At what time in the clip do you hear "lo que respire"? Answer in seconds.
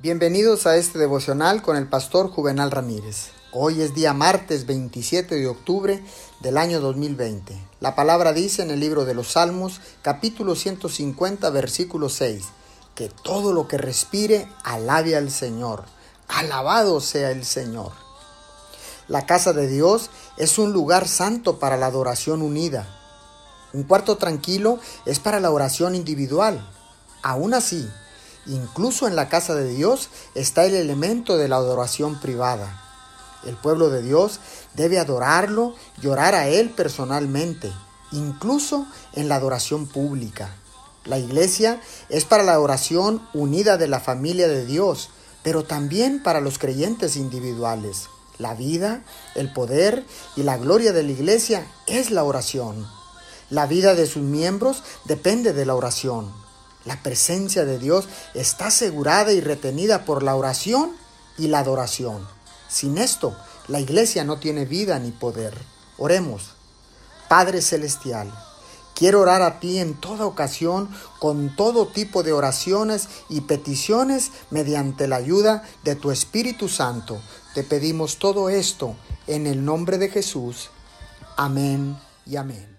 13.52-14.46